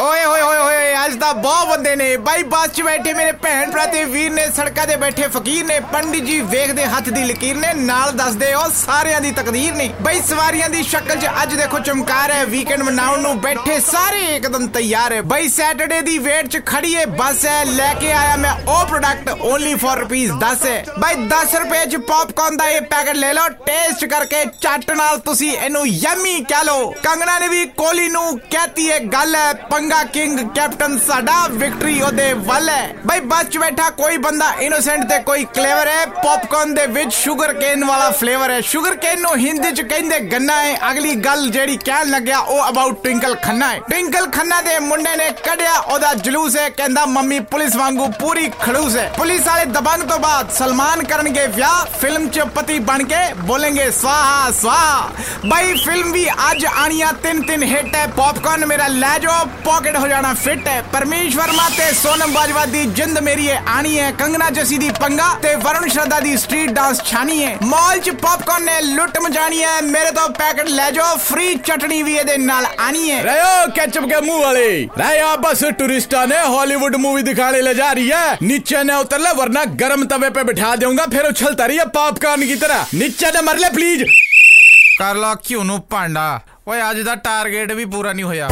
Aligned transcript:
ਓਏ 0.00 0.24
ਹੋਏ 0.24 0.40
ਹੋਏ 0.40 0.56
ਹੋਏ 0.58 0.94
ਅੱਜ 1.04 1.14
ਤਾਂ 1.20 1.32
ਬਹੁਤ 1.34 1.68
ਬੰਦੇ 1.68 1.94
ਨੇ। 1.96 2.16
ਬਾਈ 2.24 2.42
ਬੱਸ 2.44 2.70
'ਚ 2.70 2.82
ਬੈਠੇ 2.82 3.12
ਮੇਰੇ 3.14 3.32
ਭੈਣ 3.42 3.70
ਭਰਾ 3.72 3.84
ਤੇ 3.86 4.04
ਵੀਰ 4.04 4.32
ਨੇ, 4.32 4.42
ਸੜਕਾਂ 4.56 4.86
ਤੇ 4.86 4.96
ਬੈਠੇ 4.96 5.28
ਫਕੀਰ 5.28 5.64
ਨੇ, 5.64 5.78
ਪੰਡਿਤ 5.92 6.24
ਜੀ 6.24 6.40
ਵੇਖਦੇ 6.50 6.84
ਹੱਥ 6.86 7.08
ਦੀ 7.08 7.22
ਲਕੀਰ 7.24 7.56
ਨੇ, 7.56 7.72
ਨਾਲ 7.74 8.12
ਦੱਸਦੇ 8.12 8.52
ਉਹ 8.54 8.68
ਸਾਰਿਆਂ 8.76 9.20
ਦੀ 9.20 9.30
ਤਕਦੀਰ 9.32 9.74
ਨੇ। 9.74 9.88
ਬਾਈ 10.00 10.20
ਸਵਾਰੀਆਂ 10.20 10.68
ਦੀ 10.70 10.82
ਸ਼ਕਲ 10.82 11.16
'ਚ 11.16 11.28
ਅੱਜ 11.42 11.54
ਦੇਖੋ 11.54 11.78
ਚਮਕਾਰ 11.78 12.32
ਹੈ 12.32 12.44
ਵੀਕਐਂਡ 12.46 12.82
ਮਨਾਉਣ 12.82 13.20
ਨੂੰ 13.20 13.40
ਬੈਠੇ 13.40 13.78
ਸਾਰੇ 13.80 14.20
ਇੱਕਦਮ 14.36 14.66
ਤਿਆਰ। 14.68 15.12
ਹੈ 15.12 15.22
ਬਾਈ 15.22 15.48
ਸੈਟਰਡੇ 15.48 16.00
ਦੀ 16.00 16.18
ਵੇਟ 16.18 16.48
'ਚ 16.48 16.60
ਖੜੀ 16.66 16.94
ਹੈ 16.96 17.06
ਬੱਸ 17.06 17.44
ਹੈ, 17.46 17.64
ਲੈ 17.64 17.92
ਕੇ 18.00 18.12
ਆਇਆ 18.12 18.36
ਮੈਂ 18.36 18.52
ਉਹ 18.68 18.84
ਪ੍ਰੋਡਕਟ 18.86 19.30
ਓਨਲੀ 19.30 19.74
ਫॉर 19.76 19.98
ਰੁਪੀਸ 20.00 20.30
10 20.42 20.66
ਹੈ। 20.66 20.84
ਬਾਈ 20.98 21.14
10 21.28 21.54
ਰੁਪਏ 21.54 21.84
'ਚ 21.86 21.96
ਪੌਪਕਾਰਨ 22.08 22.56
ਦਾ 22.56 22.68
ਇਹ 22.68 22.80
ਪੈਕਟ 22.92 23.16
ਲੈ 23.16 23.32
ਲਓ 23.32 23.48
ਟੇਸਟ 23.66 24.04
ਕਰਕੇ 24.04 24.44
ਚੱਟ 24.60 24.90
ਨਾਲ 24.92 25.18
ਤੁਸੀਂ 25.22 25.50
ਇਹਨੂੰ 25.52 25.86
ਯਮੀ 25.86 26.40
ਕਹਿ 26.44 26.64
ਲਓ। 26.64 26.90
ਕੰਗਣਾ 27.02 27.38
ਨੇ 27.38 27.48
ਵੀ 27.48 27.64
ਕੋਹਲੀ 27.78 28.08
ਨੂੰ 28.10 28.38
ਕਹਤੀ 28.52 28.90
ਹੈ 28.90 28.98
ਗੱਲ 29.12 29.34
ਹੈ 29.36 29.52
ਪੰਗਾ 29.86 30.04
ਕਿੰਗ 30.04 30.40
ਕੈਪਟਨ 30.40 30.98
ਸਾਡਾ 30.98 31.48
ਵਿਕਟਰੀ 31.48 32.02
ਉਹਦੇ 32.02 32.32
ਵੱਲ 32.32 32.68
ਹੈ। 32.68 32.94
ਬਈ 33.06 33.20
ਬੱਸ 33.20 33.44
'ਚ 33.44 33.58
ਬੈਠਾ 33.58 33.90
ਕੋਈ 33.90 34.16
ਬੰਦਾ 34.16 34.52
ਇਨੋਸੈਂਟ 34.60 35.04
ਤੇ 35.04 35.18
ਕੋਈ 35.18 35.44
ਕਲੇਵਰ 35.44 35.88
ਹੈ। 35.88 36.06
ਪੌਪਕਾਰਨ 36.06 36.74
ਦੇ 36.74 36.86
ਵਿੱਚ 36.86 37.14
ਸ਼ੂਗਰ 37.14 37.52
ਕੇਨ 37.52 37.84
ਵਾਲਾ 37.84 38.10
ਫਲੇਵਰ 38.10 38.50
ਹੈ। 38.50 38.60
ਸ਼ੂਗਰ 38.60 38.96
ਕੇਨ 38.96 39.20
ਨੂੰ 39.20 39.36
ਹਿੰਦੀ 39.36 39.70
'ਚ 39.70 39.80
ਕਹਿੰਦੇ 39.80 40.20
ਗੰਨਾ 40.20 40.62
ਹੈ। 40.62 40.90
ਅਗਲੀ 40.90 41.16
ਗੱਲ 41.16 41.50
ਜਿਹੜੀ 41.50 41.76
ਕਹਿਣ 41.76 42.10
ਲੱਗਿਆ 42.10 42.38
ਉਹ 42.38 42.68
ਅਬਾਊਟ 42.68 43.04
ਟਵਿੰਕਲ 43.04 43.34
ਖੰਨਾ 43.34 43.68
ਹੈ। 43.68 43.78
ਟਵਿੰਕਲ 43.78 44.30
ਖੰਨਾ 44.30 44.62
ਦੇ 44.62 44.78
ਮੁੰਡੇ 44.78 45.16
ਨੇ 45.16 45.30
ਕੱਢਿਆ, 45.30 45.78
ਉਹਦਾ 45.78 46.14
ਜਲੂਸ 46.14 46.56
ਹੈ। 46.56 46.68
ਕਹਿੰਦਾ, 46.68 47.06
ਮੰਮੀ, 47.06 47.40
ਪੁਲਿਸ 47.40 47.76
ਵਾਂਗੂ 47.76 48.08
ਪੂਰੀ 48.20 48.50
ਖੜੂਸ 48.60 48.96
ਹੈ। 48.96 49.12
ਪੁਲਿਸ 49.18 49.46
ਵਾਲੇ 49.46 49.64
ਦਬੰਗ 49.64 50.02
ਤੋਂ 50.02 50.18
ਬਾਅਦ 50.18 50.50
ਸਲਮਾਨ 50.50 51.04
ਕਰਨਗੇ 51.04 51.46
ਵਿਆਹ। 51.46 51.98
ਫਿਲਮ 51.98 52.28
'ਚ 52.28 52.40
ਪਤੀ 52.40 52.78
ਬਣ 52.78 53.02
ਕੇ 53.02 53.34
ਬੋਲेंगे 53.34 53.92
ਸਵਾਹਾ 53.92 54.50
ਸਵਾਹਾ। 54.50 55.10
ਬਈ 55.46 55.76
ਫਿਲਮ 55.76 56.12
ਵੀ 56.12 56.28
ਅੱਜ 56.50 56.66
ਆਣੀਆਂ 56.66 57.12
ਤਿੰਨ 57.12 57.42
ਤਿੰਨ 57.42 57.62
ਹਿੱਟ 57.62 57.96
ਹੈ। 57.96 58.06
ਪੌਪਕਾਰਨ 58.06 58.66
ਮੇਰਾ 58.66 58.86
ਲੈ 58.86 59.18
ਜਾਓ। 59.18 59.44
ਪਾਕਟ 59.75 59.97
ਹੋ 59.97 60.07
ਜਾਣਾ 60.07 60.33
ਫਿੱਟ 60.35 60.67
ਹੈ 60.67 60.81
ਪਰਮੇਸ਼ 60.91 61.35
ਵਰਮਾ 61.37 61.67
ਤੇ 61.69 61.91
ਸੋਨਮ 61.93 62.33
ਬਾਜਵਾ 62.33 62.65
ਦੀ 62.67 62.83
ਜਿੰਦ 62.93 63.19
ਮੇਰੀ 63.21 63.47
ਹੈ 63.49 63.61
ਆਣੀ 63.69 63.97
ਹੈ 63.99 64.11
ਕੰਗਨਾ 64.19 64.49
ਜਸੀ 64.51 64.77
ਦੀ 64.77 64.89
ਪੰਗਾ 64.99 65.27
ਤੇ 65.41 65.53
ਵਰੁਣ 65.57 65.87
ਸ਼ਰਦਾ 65.89 66.19
ਦੀ 66.19 66.35
ਸਟਰੀਟ 66.37 66.71
ਡਾਂਸ 66.71 67.01
ਛਾਣੀ 67.05 67.43
ਹੈ 67.43 67.57
ਮਾਲ 67.63 67.99
'ਚ 67.99 68.09
ਪੌਪਕਾਰਨ 68.21 68.65
ਨੇ 68.65 68.79
ਲੁੱਟ 68.83 69.19
ਮਚਾਣੀ 69.21 69.63
ਹੈ 69.63 69.79
ਮੇਰੇ 69.83 70.11
ਤੋਂ 70.11 70.27
ਪੈਕਟ 70.39 70.69
ਲੈ 70.69 70.89
ਜਾਓ 70.91 71.15
ਫ੍ਰੀ 71.19 71.53
ਚਟਣੀ 71.57 72.01
ਵੀ 72.03 72.15
ਇਹਦੇ 72.15 72.37
ਨਾਲ 72.39 72.65
ਆਣੀ 72.79 73.09
ਹੈ 73.11 73.19
रहे 73.23 73.41
हो 73.41 73.67
केचप 73.73 74.05
के 74.05 74.19
मुंह 74.21 74.39
वाले 74.39 74.65
रहे 74.95 75.15
यहाँ 75.15 75.37
बस 75.39 75.63
टूरिस्टा 75.75 76.23
ने 76.27 76.39
हॉलीवुड 76.47 76.95
मूवी 76.99 77.23
दिखाने 77.23 77.61
ले 77.61 77.73
जा 77.75 77.91
रही 77.91 78.09
है 78.09 78.23
नीचे 78.43 78.83
न 78.83 78.97
उतर 79.01 79.21
ले 79.21 79.35
वरना 79.35 79.63
गर्म 79.77 80.05
तवे 80.07 80.29
पे 80.31 80.43
बिठा 80.45 80.73
दूंगा 80.77 81.05
फिर 81.09 81.27
उछलता 81.27 81.65
रही 81.65 81.77
है 81.77 81.85
पॉपकॉर्न 81.93 82.45
की 82.45 82.59
तरह 82.59 82.93
नीचे 82.95 83.31
न 83.31 83.45
मर 83.45 83.59
ले 83.59 83.71
प्लीज 83.73 84.05
ਕਰ 84.97 85.15
ਲਾ 85.15 85.33
ਕਿਉਂ 85.43 85.63
ਨੂੰ 85.65 85.79
ਭਾਂਡਾ 85.89 86.39
ਓਏ 86.67 86.81
ਅੱਜ 86.89 87.01
ਦਾ 87.01 87.15
ਟਾਰਗੇਟ 87.23 87.71
ਵੀ 87.71 87.85
ਪੂਰਾ 87.87 88.13
ਨਹੀਂ 88.13 88.23
ਹੋਇਆ 88.25 88.47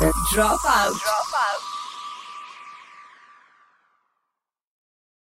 let's 0.00 0.32
drop 0.34 0.60
out. 0.66 1.25